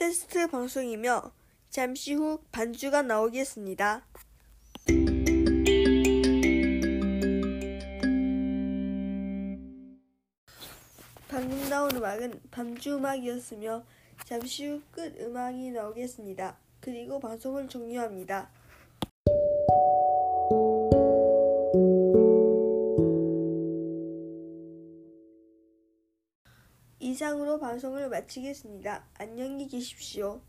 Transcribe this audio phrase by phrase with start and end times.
[0.00, 1.30] 테스트 방송이며
[1.68, 4.02] 잠시 후 반주가 나오겠습니다.
[11.28, 13.84] 방금 나온 음악은 반주 음악이었으며
[14.24, 16.56] 잠시 후 끝 음악이 나오겠습니다.
[16.80, 18.48] 그리고 방송을 종료합니다.
[27.02, 29.06] 이상으로 방송을 마치겠습니다.
[29.14, 30.42] 안녕히 계십시오.